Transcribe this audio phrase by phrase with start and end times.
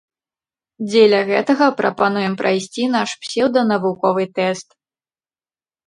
[0.89, 4.69] Дзеля гэтага прапануем прайсці наш псеўданавуковы тэст.